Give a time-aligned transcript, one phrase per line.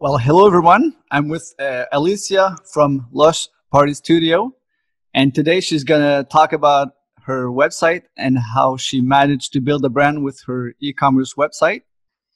[0.00, 0.96] Well, hello everyone.
[1.12, 4.52] I'm with uh, Alicia from Lush Party Studio,
[5.14, 6.88] and today she's gonna talk about
[7.22, 11.82] her website and how she managed to build a brand with her e-commerce website.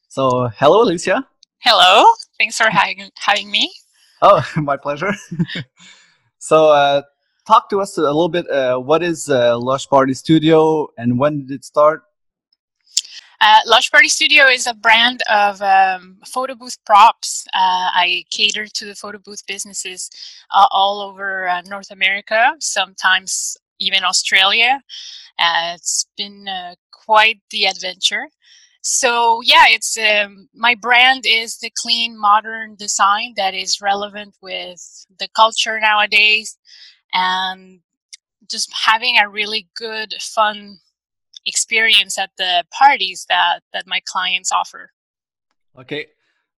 [0.06, 1.26] So, hello, Alicia.
[1.58, 2.06] Hello.
[2.38, 3.72] Thanks for having having me.
[4.22, 5.12] Oh, my pleasure.
[6.38, 7.02] so, uh,
[7.44, 8.48] talk to us a little bit.
[8.48, 12.04] Uh, what is uh, Lush Party Studio, and when did it start?
[13.40, 17.46] Uh, Lush Party Studio is a brand of um, photo booth props.
[17.54, 20.10] Uh, I cater to the photo booth businesses
[20.52, 24.82] uh, all over uh, North America, sometimes even Australia.
[25.38, 28.26] Uh, it's been uh, quite the adventure.
[28.82, 35.06] So yeah, it's um, my brand is the clean, modern design that is relevant with
[35.18, 36.58] the culture nowadays,
[37.14, 37.80] and
[38.50, 40.78] just having a really good, fun
[41.48, 44.92] experience at the parties that that my clients offer.
[45.78, 46.06] Okay.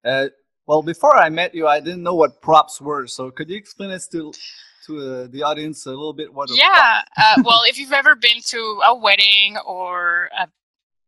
[0.05, 0.29] Uh,
[0.67, 3.07] well, before I met you, I didn't know what props were.
[3.07, 4.33] So could you explain this to
[4.87, 6.33] to uh, the audience a little bit?
[6.33, 6.51] What?
[6.53, 7.03] yeah.
[7.17, 10.49] uh, well, if you've ever been to a wedding or a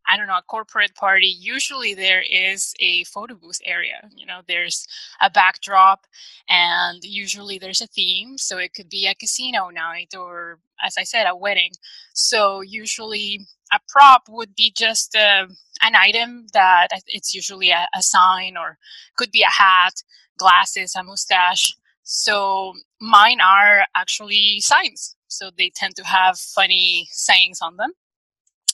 [0.09, 4.11] I don't know, a corporate party, usually there is a photo booth area.
[4.15, 4.87] You know, there's
[5.21, 6.07] a backdrop
[6.49, 8.37] and usually there's a theme.
[8.37, 11.71] So it could be a casino night or, as I said, a wedding.
[12.15, 15.47] So usually a prop would be just uh,
[15.83, 18.79] an item that it's usually a, a sign or
[19.17, 19.95] could be a hat,
[20.39, 21.75] glasses, a mustache.
[22.03, 25.17] So mine are actually signs.
[25.29, 27.93] So they tend to have funny sayings on them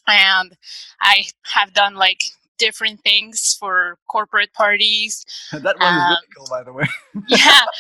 [0.09, 0.57] and
[1.01, 2.25] I have done like
[2.59, 5.25] different things for corporate parties.
[5.53, 6.87] that one um, is really um, cool, by the way.
[7.29, 7.61] yeah.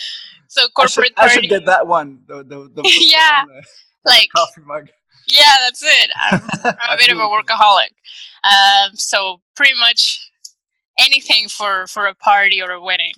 [0.51, 2.21] So corporate I should, I should get that one.
[2.27, 3.45] The, the, the yeah.
[3.45, 3.63] One, uh,
[4.07, 4.89] like coffee mug.
[5.31, 6.11] Yeah, that's it.
[6.17, 7.91] I'm, I'm a bit of a workaholic.
[8.45, 10.31] Um, so pretty much
[10.99, 13.13] anything for for a party or a wedding.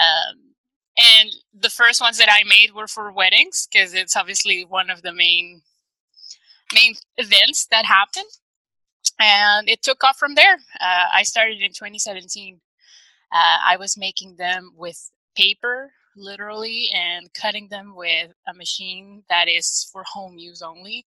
[0.00, 0.54] Um,
[0.96, 5.02] and the first ones that I made were for weddings because it's obviously one of
[5.02, 5.62] the main
[6.72, 8.30] main events that happened.
[9.20, 10.54] And it took off from there.
[10.80, 12.60] Uh, I started in 2017.
[13.32, 19.48] Uh, I was making them with paper, literally, and cutting them with a machine that
[19.48, 21.06] is for home use only.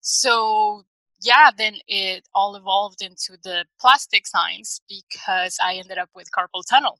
[0.00, 0.84] So,
[1.22, 6.62] yeah, then it all evolved into the plastic signs because I ended up with carpal
[6.68, 6.98] tunnel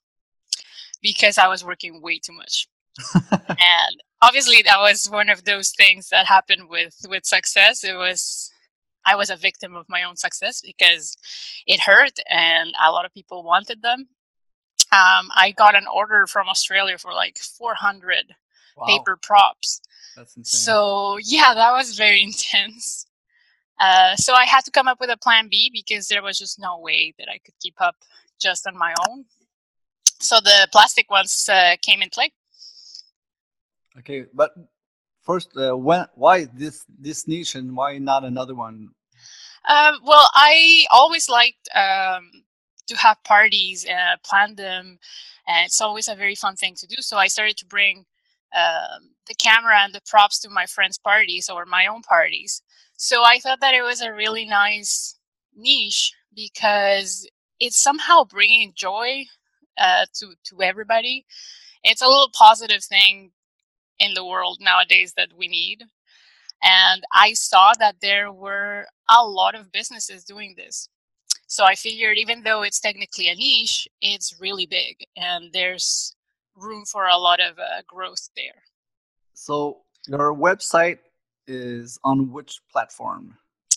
[1.01, 2.69] because I was working way too much.
[3.49, 8.51] and obviously that was one of those things that happened with with success it was
[9.07, 11.17] i was a victim of my own success because
[11.67, 14.09] it hurt and a lot of people wanted them
[14.93, 18.35] um, i got an order from australia for like 400
[18.77, 18.87] wow.
[18.87, 19.81] paper props
[20.17, 20.59] That's insane.
[20.59, 23.07] so yeah that was very intense
[23.81, 26.59] uh, so i had to come up with a plan b because there was just
[26.59, 27.97] no way that i could keep up
[28.41, 29.25] just on my own
[30.21, 32.33] so the plastic ones uh, came in play
[33.99, 34.55] Okay, but
[35.23, 38.91] first, uh, when why this this niche and why not another one?
[39.69, 42.31] Um, well, I always liked um,
[42.89, 44.99] to have parties and plan them,
[45.47, 46.97] and it's always a very fun thing to do.
[47.01, 48.07] So I started to bring
[48.55, 52.63] um, the camera and the props to my friends' parties or my own parties.
[52.97, 55.17] So I thought that it was a really nice
[55.55, 57.29] niche because
[57.61, 59.25] it's somehow bringing joy
[59.79, 61.27] uh, to to everybody.
[61.85, 63.33] It's a little positive thing
[63.99, 65.85] in the world nowadays that we need.
[66.63, 70.89] And I saw that there were a lot of businesses doing this.
[71.49, 76.15] So I figured even though it's technically a niche, it's really big and there's
[76.55, 78.63] room for a lot of uh, growth there.
[79.33, 80.99] So your website
[81.47, 83.35] is on which platform?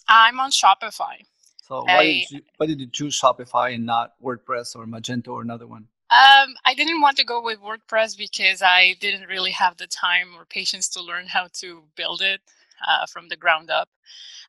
[0.10, 1.24] I'm on Shopify.
[1.64, 5.30] So why, I, did, you, why did you choose Shopify and not WordPress or Magento
[5.30, 5.88] or another one?
[6.10, 10.36] Um, I didn't want to go with WordPress because I didn't really have the time
[10.38, 12.42] or patience to learn how to build it
[12.88, 13.90] uh, from the ground up.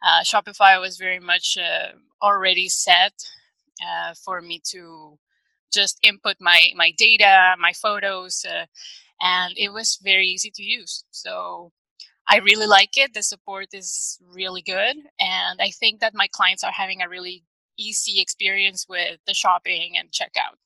[0.03, 3.13] Uh, Shopify was very much uh, already set
[3.83, 5.19] uh, for me to
[5.73, 8.67] just input my my data, my photos, uh,
[9.21, 11.05] and it was very easy to use.
[11.11, 11.73] So
[12.29, 13.15] I really like it.
[13.15, 17.45] The support is really good, and I think that my clients are having a really
[17.79, 20.57] easy experience with the shopping and checkout.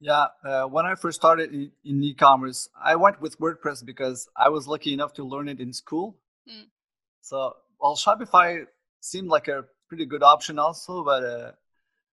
[0.00, 4.48] Yeah, uh, when I first started in, in, e-commerce, I went with WordPress because I
[4.48, 6.16] was lucky enough to learn it in school.
[6.48, 6.66] Mm.
[7.20, 8.64] So, well, Shopify
[9.00, 11.52] seemed like a pretty good option also, but uh,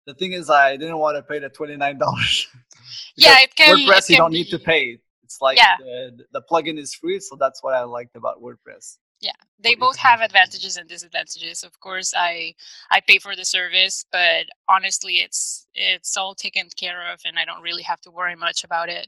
[0.06, 2.48] the thing is, I didn't want to pay the twenty nine dollars.
[3.18, 3.78] yeah, it can.
[3.78, 5.00] WordPress, it can you don't be, need to pay.
[5.24, 5.78] It's like yeah.
[5.80, 8.98] the, the plugin is free, so that's what I liked about WordPress.
[9.22, 12.54] Yeah they both have advantages and disadvantages of course i
[12.92, 17.46] i pay for the service but honestly it's it's all taken care of and i
[17.46, 19.08] don't really have to worry much about it.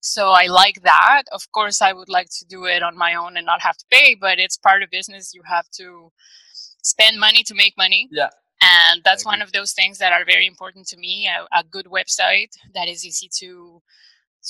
[0.00, 1.24] So i like that.
[1.32, 3.84] Of course i would like to do it on my own and not have to
[3.90, 5.34] pay but it's part of business.
[5.34, 6.10] You have to
[6.82, 8.30] spend money to make money yeah
[8.62, 11.86] and that's one of those things that are very important to me a, a good
[11.86, 13.82] website that is easy to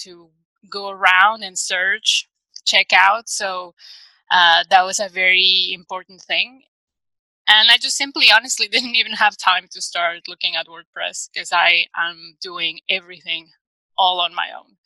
[0.03, 0.31] to
[0.71, 2.29] go around and search
[2.65, 3.29] check out.
[3.29, 3.75] So
[4.33, 6.63] uh, that was a very important thing.
[7.47, 11.53] And I just simply, honestly, didn't even have time to start looking at WordPress because
[11.53, 13.51] I am doing everything
[13.99, 14.77] all on my own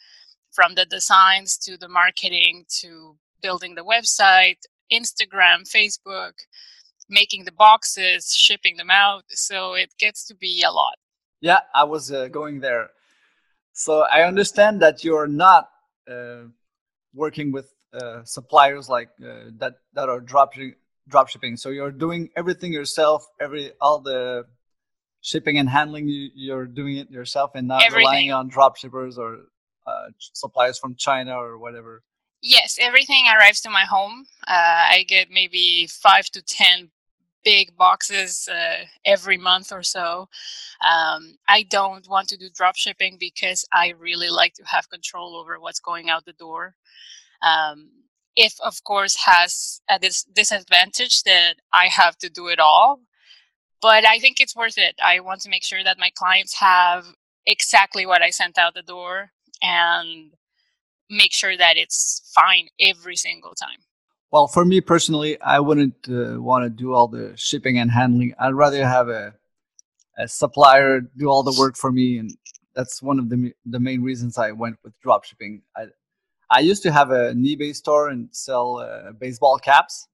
[0.52, 4.58] from the designs to the marketing to building the website,
[4.92, 6.32] Instagram, Facebook,
[7.08, 9.24] making the boxes, shipping them out.
[9.28, 10.96] So it gets to be a lot.
[11.40, 12.88] Yeah, I was uh, going there.
[13.74, 15.68] So I understand that you're not
[16.10, 16.44] uh,
[17.14, 20.52] working with uh, suppliers like uh, that that are drop
[21.08, 21.56] drop shipping.
[21.56, 23.26] So you're doing everything yourself.
[23.40, 24.44] Every all the
[25.20, 27.98] shipping and handling you, you're doing it yourself and not everything.
[27.98, 29.38] relying on drop shippers or
[29.86, 32.02] uh, suppliers from China or whatever.
[32.42, 34.26] Yes, everything arrives to my home.
[34.46, 36.90] Uh, I get maybe five to ten
[37.44, 40.28] big boxes uh, every month or so.
[40.84, 45.36] Um, I don't want to do drop shipping because I really like to have control
[45.36, 46.74] over what's going out the door.
[47.42, 47.90] Um,
[48.34, 53.00] if, of course, has a dis- disadvantage that I have to do it all,
[53.80, 54.94] but I think it's worth it.
[55.02, 57.06] I want to make sure that my clients have
[57.46, 59.30] exactly what I sent out the door
[59.62, 60.32] and
[61.08, 63.78] make sure that it's fine every single time.
[64.30, 68.34] Well, for me personally, I wouldn't uh, want to do all the shipping and handling.
[68.38, 69.34] I'd rather have a
[70.18, 72.30] a supplier do all the work for me, and
[72.74, 75.62] that's one of the the main reasons I went with drop shipping.
[76.50, 80.06] I used to have an eBay store and sell uh, baseball caps,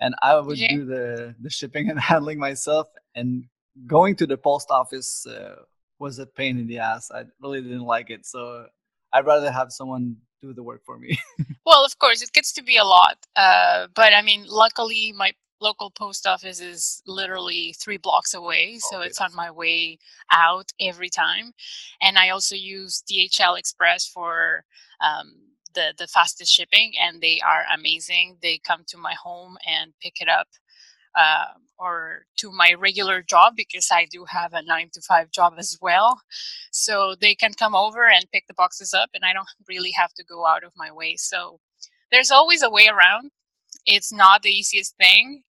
[0.00, 0.74] and I would yeah.
[0.74, 2.88] do the the shipping and handling myself.
[3.14, 3.44] And
[3.86, 5.56] going to the post office uh,
[5.98, 7.10] was a pain in the ass.
[7.10, 8.66] I really didn't like it, so
[9.12, 11.18] I'd rather have someone do the work for me.
[11.66, 15.32] well, of course, it gets to be a lot, uh, but I mean, luckily my
[15.60, 19.06] local post office is literally three blocks away so okay.
[19.06, 19.98] it's on my way
[20.32, 21.52] out every time
[22.00, 24.64] and i also use dhl express for
[25.02, 28.38] um, the the fastest shipping and they are amazing.
[28.42, 30.48] They come to my home and pick it up
[31.16, 31.46] uh,
[31.78, 35.78] or to my regular job because i do have a nine to five job as
[35.82, 36.20] well.
[36.72, 40.14] So they can come over and pick the boxes up and i don't really have
[40.14, 41.16] to go out of my way.
[41.18, 41.60] So
[42.12, 43.32] there's always a way around.
[43.86, 45.42] It's not the easiest thing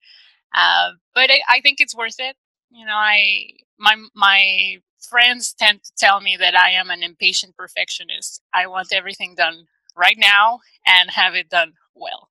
[0.54, 2.36] uh, but I, I think it's worth it.
[2.72, 4.78] You know i my my
[5.10, 8.42] friends tend to tell me that i am an impatient perfectionist.
[8.54, 9.66] I want everything done
[9.96, 12.28] right now and have it done well.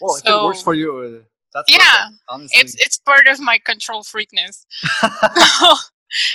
[0.00, 2.08] Well, so, if it works for you, uh, that's yeah.
[2.28, 4.64] Perfect, it's it's part of my control freakness.
[4.72, 5.76] so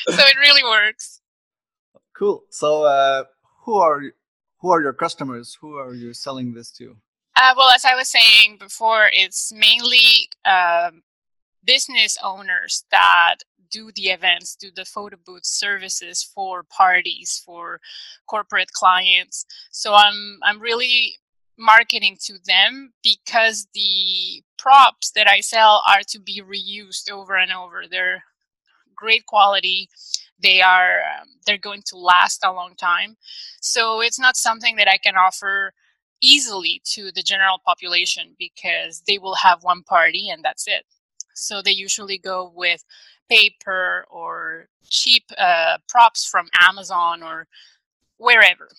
[0.07, 1.21] it really works.
[2.17, 2.43] Cool.
[2.49, 3.23] So uh,
[3.63, 4.01] who are
[4.59, 5.57] who are your customers?
[5.61, 6.95] Who are you selling this to?
[7.35, 11.03] Uh, well, as I was saying before, it's mainly um,
[11.65, 13.37] business owners that
[13.69, 17.79] do the events, do the photo booth services for parties, for
[18.27, 19.45] corporate clients.
[19.71, 21.15] So I'm I'm really
[21.57, 27.51] marketing to them because the props that I sell are to be reused over and
[27.51, 27.83] over.
[27.89, 28.23] They're
[28.95, 29.89] great quality.
[30.41, 33.15] They are um, they're going to last a long time.
[33.61, 35.73] So it's not something that I can offer
[36.21, 40.83] easily to the general population because they will have one party and that's it.
[41.35, 42.83] So they usually go with
[43.29, 47.47] paper or cheap uh, props from Amazon or
[48.17, 48.69] wherever.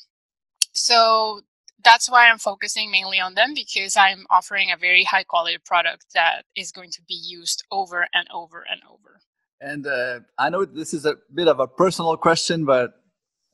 [0.72, 1.40] So
[1.84, 6.06] that's why I'm focusing mainly on them because I'm offering a very high quality product
[6.14, 9.20] that is going to be used over and over and over.
[9.60, 12.92] And uh, I know this is a bit of a personal question, but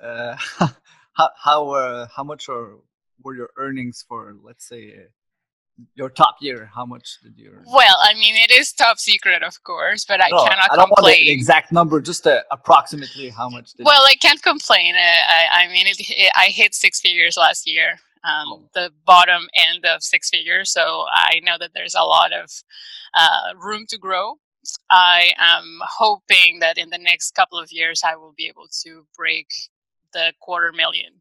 [0.02, 0.36] uh,
[1.12, 2.78] how how, uh, how much are,
[3.22, 5.06] were your earnings for, let's say,
[5.94, 9.42] your top year how much did you earn well i mean it is top secret
[9.42, 11.14] of course but i no, cannot i don't complain.
[11.14, 14.10] want the exact number just uh, approximately how much well you...
[14.10, 17.98] i can't complain uh, I, I, mean it, it, i hit six figures last year
[18.24, 18.68] um, oh.
[18.74, 22.50] the bottom end of six figures so i know that there's a lot of
[23.14, 24.34] uh, room to grow
[24.90, 29.06] i am hoping that in the next couple of years i will be able to
[29.16, 29.48] break
[30.12, 31.14] the quarter million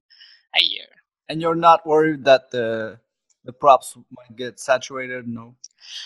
[0.59, 0.85] a year
[1.29, 2.99] and you're not worried that the
[3.45, 5.27] the props might get saturated?
[5.27, 5.55] No.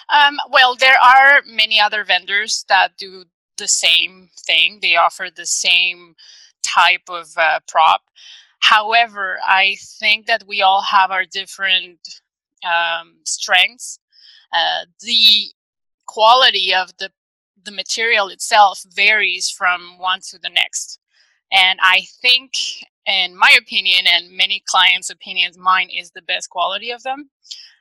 [0.09, 3.25] Um, well, there are many other vendors that do
[3.57, 4.79] the same thing.
[4.81, 6.15] They offer the same
[6.63, 8.01] type of uh, prop.
[8.59, 11.99] However, I think that we all have our different
[12.63, 13.99] um, strengths.
[14.53, 15.51] uh, the
[16.05, 17.11] quality of the
[17.63, 20.99] the material itself varies from one to the next.
[21.51, 22.51] And I think,
[23.05, 27.29] in my opinion, and many clients' opinions, mine is the best quality of them.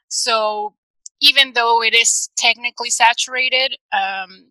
[0.08, 0.74] So
[1.20, 4.46] even though it is technically saturated, um,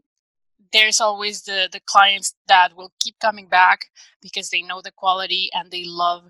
[0.71, 3.85] there's always the the clients that will keep coming back
[4.21, 6.23] because they know the quality and they love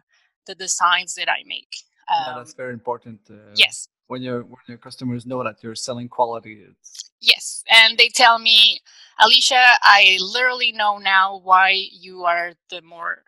[0.45, 1.73] the designs that I make.
[2.13, 3.19] Um, yeah, that's very important.
[3.29, 3.87] Uh, yes.
[4.07, 8.37] When your when your customers know that you're selling quality, it's yes, and they tell
[8.37, 8.81] me,
[9.20, 13.24] Alicia, I literally know now why you are the more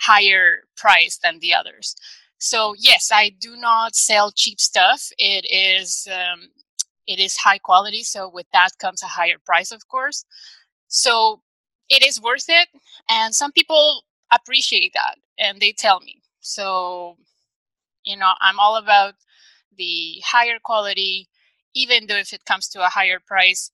[0.00, 1.94] higher price than the others.
[2.38, 5.10] So yes, I do not sell cheap stuff.
[5.18, 6.48] It is um,
[7.06, 8.02] it is high quality.
[8.04, 10.24] So with that comes a higher price, of course.
[10.88, 11.42] So
[11.88, 12.68] it is worth it.
[13.10, 16.22] And some people appreciate that and they tell me.
[16.40, 17.16] So,
[18.04, 19.14] you know, I'm all about
[19.76, 21.28] the higher quality,
[21.74, 23.70] even though if it comes to a higher price,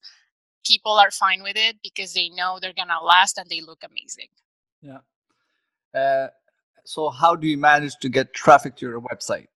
[0.65, 3.83] people are fine with it because they know they're going to last and they look
[3.83, 4.27] amazing.
[4.81, 4.99] Yeah.
[5.93, 6.27] Uh,
[6.83, 9.47] so, how do you manage to get traffic to your website?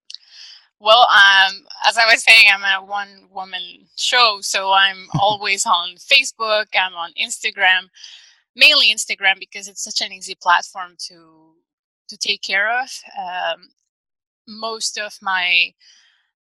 [0.80, 5.96] Well, um, as I was saying, I'm a one woman show, so I'm always on
[5.96, 7.88] Facebook, I'm on Instagram,
[8.56, 11.54] mainly Instagram because it's such an easy platform to
[12.08, 12.88] to take care of.
[13.16, 13.68] Um,
[14.48, 15.72] most of my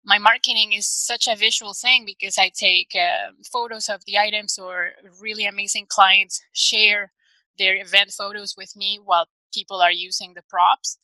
[0.04, 4.58] my marketing is such a visual thing because I take uh, photos of the items
[4.58, 7.12] or really amazing clients share
[7.60, 10.98] their event photos with me while people are using the props.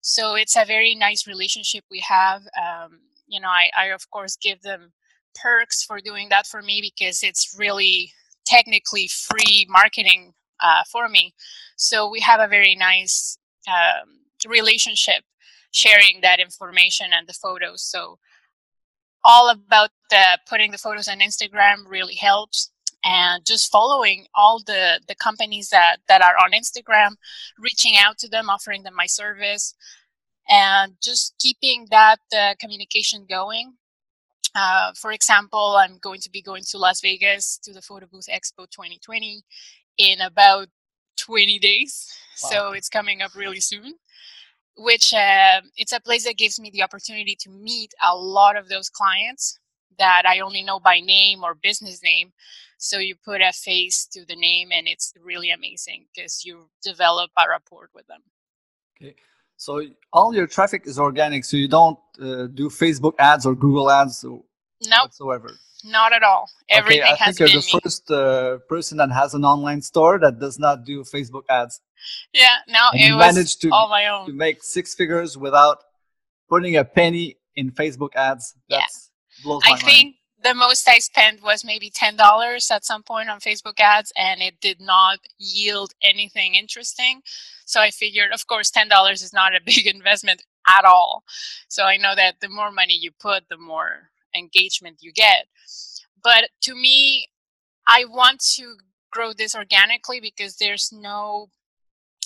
[0.00, 2.42] So it's a very nice relationship we have.
[2.56, 4.92] Um, you know, I, I of course give them
[5.34, 8.12] perks for doing that for me because it's really
[8.46, 11.34] technically free marketing uh, for me.
[11.76, 15.24] So we have a very nice um, relationship
[15.72, 17.82] sharing that information and the photos.
[17.82, 18.18] So
[19.24, 22.70] all about the, putting the photos on Instagram really helps
[23.04, 27.16] and just following all the the companies that that are on Instagram,
[27.58, 29.74] reaching out to them, offering them my service,
[30.48, 33.74] and just keeping that uh, communication going.
[34.54, 38.28] Uh, for example, I'm going to be going to Las Vegas to the Photo Booth
[38.32, 39.42] Expo 2020
[39.98, 40.68] in about
[41.16, 42.12] 20 days,
[42.42, 42.50] wow.
[42.50, 43.94] so it's coming up really soon
[44.76, 48.68] which uh, it's a place that gives me the opportunity to meet a lot of
[48.68, 49.58] those clients
[49.98, 52.32] that I only know by name or business name.
[52.78, 57.30] So you put a face to the name, and it's really amazing because you develop
[57.38, 58.20] a rapport with them.
[59.00, 59.14] Okay.
[59.56, 61.44] So all your traffic is organic.
[61.44, 64.24] So you don't uh, do Facebook ads or Google ads
[64.88, 65.04] nope.
[65.04, 65.50] whatsoever.
[65.84, 66.48] Not at all.
[66.70, 67.80] Everything okay, I think you're the me.
[67.82, 71.80] first uh, person that has an online store that does not do Facebook ads.
[72.32, 74.26] Yeah, now it was managed to, all my own.
[74.26, 75.84] To make six figures without
[76.48, 78.54] putting a penny in Facebook ads.
[78.68, 79.44] That's yeah.
[79.44, 79.84] blows my I mind.
[79.84, 84.10] think the most I spent was maybe ten dollars at some point on Facebook ads,
[84.16, 87.20] and it did not yield anything interesting.
[87.66, 91.24] So I figured, of course, ten dollars is not a big investment at all.
[91.68, 95.46] So I know that the more money you put, the more engagement you get.
[96.22, 97.28] But to me,
[97.86, 98.76] I want to
[99.10, 101.48] grow this organically because there's no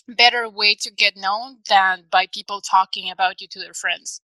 [0.09, 4.21] better way to get known than by people talking about you to their friends.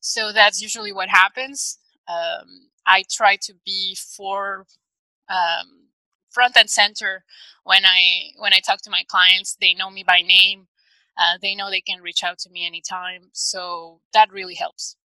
[0.00, 1.78] So that's usually what happens.
[2.06, 4.66] Um, I try to be for
[5.30, 5.88] um,
[6.30, 7.24] front and center
[7.62, 9.56] when I when I talk to my clients.
[9.58, 10.66] They know me by name.
[11.16, 13.30] Uh, they know they can reach out to me anytime.
[13.32, 14.96] So that really helps.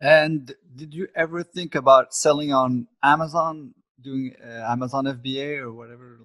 [0.00, 6.20] And did you ever think about selling on Amazon, doing uh, Amazon FBA or whatever?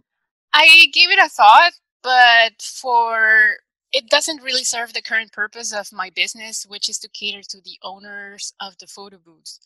[0.53, 3.57] I gave it a thought, but for
[3.91, 7.61] it doesn't really serve the current purpose of my business, which is to cater to
[7.61, 9.59] the owners of the photo booths.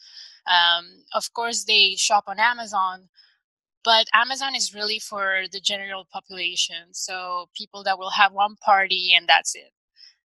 [0.48, 3.10] Um, of course, they shop on Amazon,
[3.84, 6.94] but Amazon is really for the general population.
[6.94, 9.72] So people that will have one party and that's it.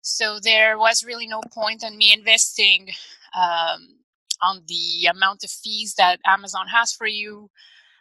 [0.02, 2.90] So there was really no point in me investing
[3.34, 4.00] um,
[4.42, 7.50] on the amount of fees that Amazon has for you,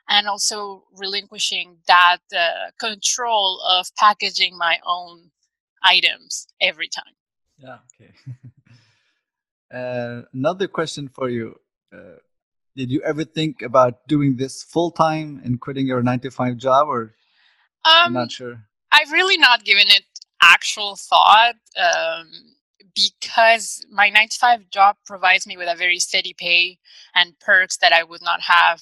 [0.07, 5.31] and also relinquishing that uh, control of packaging my own
[5.83, 7.13] items every time.
[7.57, 7.77] Yeah.
[7.93, 8.13] Okay.
[9.73, 11.55] uh, another question for you.
[11.93, 12.17] Uh,
[12.75, 16.57] did you ever think about doing this full time and quitting your nine to five
[16.57, 17.13] job, or
[17.83, 18.63] um, I'm not sure?
[18.91, 20.03] I've really not given it
[20.41, 21.55] actual thought.
[21.77, 22.31] Um,
[23.21, 26.79] because my nine to five job provides me with a very steady pay
[27.15, 28.81] and perks that I would not have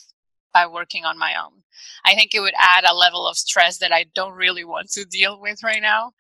[0.53, 1.63] by working on my own.
[2.05, 5.05] I think it would add a level of stress that I don't really want to
[5.05, 6.13] deal with right now.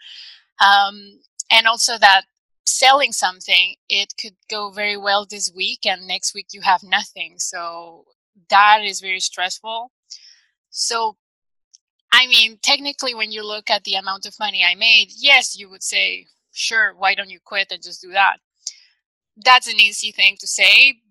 [0.59, 2.23] Um, and also that
[2.65, 7.35] selling something, it could go very well this week, and next week you have nothing.
[7.37, 8.05] So
[8.49, 9.91] that is very stressful.
[10.69, 11.17] So,
[12.11, 15.69] I mean, technically, when you look at the amount of money I made, yes, you
[15.69, 16.27] would say,
[16.57, 18.37] sure, why don't you quit and just do that?
[19.37, 21.01] That's an easy thing to say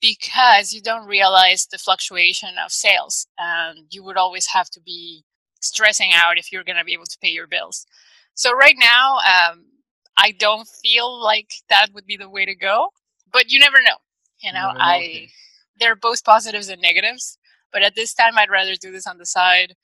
[0.00, 3.26] because you don't realize the fluctuation of sales.
[3.38, 5.24] And you would always have to be
[5.60, 7.86] stressing out if you're going to be able to pay your bills.
[8.34, 9.66] So, right now, um,
[10.16, 12.88] I don't feel like that would be the way to go,
[13.32, 13.96] but you never know.
[14.42, 15.28] You know, I
[15.82, 17.38] are both positives and negatives,
[17.72, 19.74] but at this time I'd rather do this on the side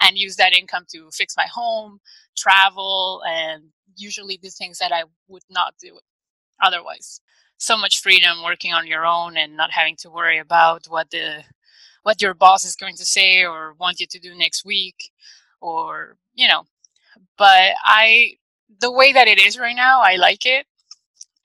[0.00, 2.00] and use that income to fix my home,
[2.36, 3.64] travel, and
[3.96, 5.98] usually do things that I would not do
[6.62, 7.20] otherwise.
[7.58, 11.44] So much freedom working on your own and not having to worry about what the
[12.02, 15.10] what your boss is going to say or want you to do next week
[15.60, 16.64] or you know
[17.36, 18.32] but i
[18.78, 20.66] the way that it is right now, I like it.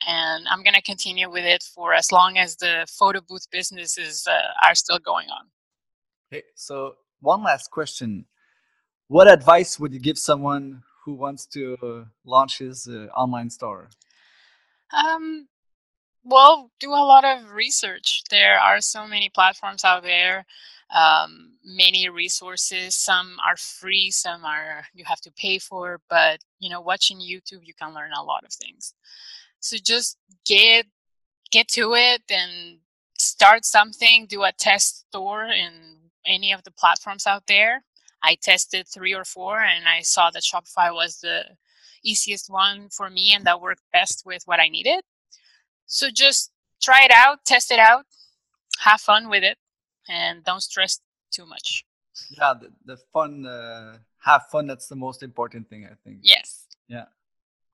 [0.08, 4.28] And I'm going to continue with it for as long as the photo booth businesses
[4.30, 5.48] uh, are still going on.
[6.32, 8.26] Okay, so one last question.
[9.08, 13.90] What advice would you give someone who wants to launch his uh, online store?
[14.92, 15.48] Um,
[16.24, 18.24] well, do a lot of research.
[18.32, 20.46] There are so many platforms out there
[20.94, 22.96] um, many resources.
[22.96, 26.00] Some are free, some are you have to pay for.
[26.10, 28.94] But you know, watching YouTube, you can learn a lot of things.
[29.60, 30.86] So just get
[31.52, 32.80] get to it and
[33.18, 34.28] start something.
[34.28, 37.84] Do a test store in any of the platforms out there.
[38.24, 41.44] I tested three or four, and I saw that Shopify was the
[42.04, 45.04] easiest one for me, and that worked best with what I needed.
[45.86, 48.06] So just try it out, test it out,
[48.80, 49.58] have fun with it
[50.08, 51.00] and don't stress
[51.32, 51.86] too much.
[52.30, 54.68] Yeah, the, the fun, uh, have fun.
[54.68, 56.20] That's the most important thing, I think.
[56.22, 56.66] Yes.
[56.88, 57.06] Yeah.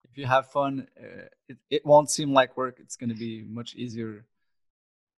[0.10, 2.78] If you have fun, uh, it, it won't seem like work.
[2.80, 4.26] It's going to be much easier.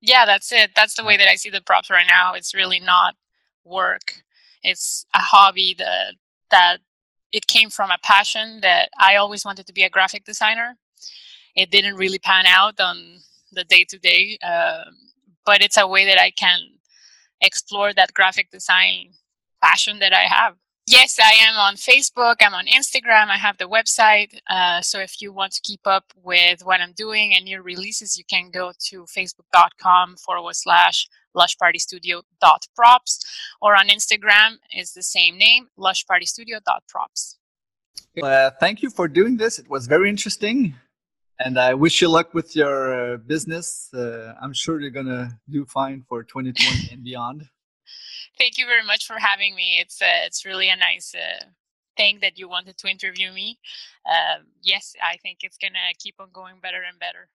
[0.02, 0.72] Yeah, that's it.
[0.76, 2.34] That's the way that I see the props right now.
[2.34, 3.16] It's really not
[3.64, 4.24] work.
[4.64, 6.16] It's a hobby that
[6.52, 6.78] that
[7.32, 10.78] it came from a passion that I always wanted to be a graphic designer.
[11.56, 13.20] It didn't really pan out on
[13.52, 14.38] the day to day,
[15.46, 16.60] but it's a way that I can
[17.42, 19.14] explore that graphic design
[19.62, 20.56] passion that I have.
[20.86, 22.36] Yes, I am on Facebook.
[22.42, 23.30] I'm on Instagram.
[23.30, 24.38] I have the website.
[24.50, 28.18] Uh, so if you want to keep up with what I'm doing and new releases,
[28.18, 33.26] you can go to facebook.com forward slash lushpartystudio.props
[33.62, 37.38] or on Instagram is the same name, lushpartystudio.props.
[38.22, 39.60] Uh, thank you for doing this.
[39.60, 40.76] It was very interesting.
[41.40, 43.90] And I wish you luck with your uh, business.
[43.94, 47.50] Uh, I'm sure you're going to do fine for 2020 and beyond.
[48.38, 49.78] Thank you very much for having me.
[49.80, 51.46] It's uh, it's really a nice uh,
[51.98, 53.60] thing that you wanted to interview me.
[54.08, 57.30] Um, yes, I think it's going to keep on going better and better.